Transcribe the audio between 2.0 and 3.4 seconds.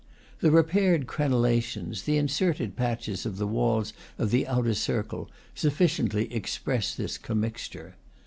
the inserted patches, of